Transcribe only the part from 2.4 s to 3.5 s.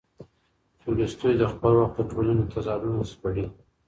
تضادونه سپړي.